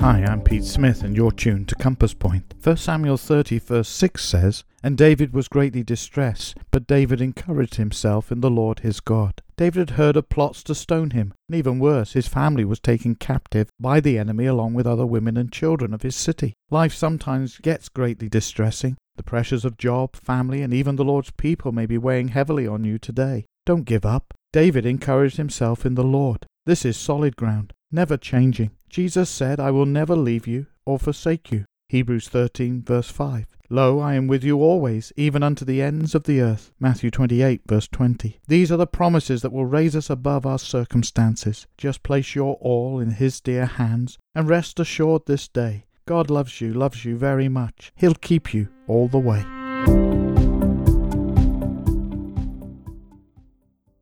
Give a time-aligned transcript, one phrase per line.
[0.00, 2.54] Hi, I'm Pete Smith, and you're tuned to Compass Point.
[2.62, 8.30] 1 Samuel 30, verse 6 says, And David was greatly distressed, but David encouraged himself
[8.30, 9.40] in the Lord his God.
[9.56, 13.14] David had heard of plots to stone him, and even worse, his family was taken
[13.14, 16.52] captive by the enemy along with other women and children of his city.
[16.70, 18.96] Life sometimes gets greatly distressing.
[19.16, 22.84] The pressures of job, family, and even the Lord's people may be weighing heavily on
[22.84, 23.46] you today.
[23.64, 24.34] Don't give up.
[24.52, 26.46] David encouraged himself in the Lord.
[26.66, 28.70] This is solid ground, never changing.
[28.88, 31.64] Jesus said, I will never leave you or forsake you.
[31.88, 33.46] Hebrews 13, verse 5.
[33.68, 36.72] Lo, I am with you always, even unto the ends of the earth.
[36.78, 38.40] Matthew 28, verse 20.
[38.46, 41.66] These are the promises that will raise us above our circumstances.
[41.76, 46.60] Just place your all in His dear hands, and rest assured this day God loves
[46.60, 47.92] you, loves you very much.
[47.96, 49.44] He'll keep you all the way.